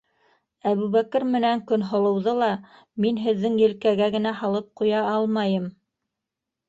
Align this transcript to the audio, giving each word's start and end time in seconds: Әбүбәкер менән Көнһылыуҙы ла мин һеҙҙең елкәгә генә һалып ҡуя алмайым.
Әбүбәкер 0.69 1.25
менән 1.33 1.61
Көнһылыуҙы 1.71 2.33
ла 2.39 2.49
мин 3.05 3.21
һеҙҙең 3.27 3.59
елкәгә 3.65 4.09
генә 4.17 4.33
һалып 4.41 4.73
ҡуя 4.83 5.05
алмайым. 5.11 5.69